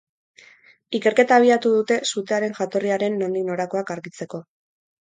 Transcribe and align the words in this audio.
Ikerketa 0.99 1.37
abiatu 1.41 1.75
dute 1.75 1.99
sutearen 2.13 2.59
jatorriaren 2.63 3.23
nondik 3.23 3.49
norakoak 3.53 3.97
argitzeko. 4.01 4.47